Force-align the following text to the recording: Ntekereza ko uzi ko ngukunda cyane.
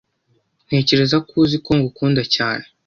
Ntekereza 0.67 1.17
ko 1.27 1.33
uzi 1.43 1.57
ko 1.65 1.71
ngukunda 1.77 2.21
cyane. 2.35 2.63